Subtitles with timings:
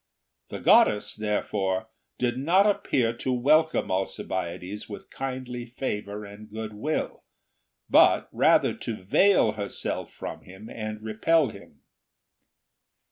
[0.49, 7.21] The goddess, therefore, did not appear to welcome Alcibiades with kindly favour and good will,
[7.87, 11.81] but rather to veil herself from him and repelhim.